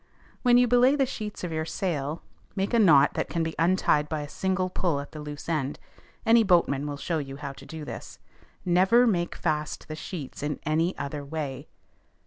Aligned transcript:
When 0.41 0.57
you 0.57 0.67
belay 0.67 0.95
the 0.95 1.05
sheets 1.05 1.43
of 1.43 1.51
your 1.51 1.63
sail, 1.63 2.23
make 2.55 2.73
a 2.73 2.79
knot 2.79 3.13
that 3.13 3.29
can 3.29 3.43
be 3.43 3.53
untied 3.59 4.09
by 4.09 4.21
a 4.21 4.27
single 4.27 4.67
pull 4.67 4.99
at 4.99 5.11
the 5.11 5.19
loose 5.19 5.47
end: 5.47 5.77
any 6.25 6.41
boatman 6.43 6.87
will 6.87 6.97
show 6.97 7.19
you 7.19 7.35
how 7.37 7.53
to 7.53 7.67
do 7.67 7.85
this. 7.85 8.17
_Never 8.65 9.07
make 9.07 9.35
fast 9.35 9.87
the 9.87 9.95
sheets 9.95 10.41
in 10.41 10.59
any 10.65 10.97
other 10.97 11.23
way. 11.23 11.67